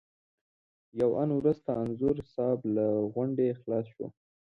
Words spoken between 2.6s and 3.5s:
له غونډې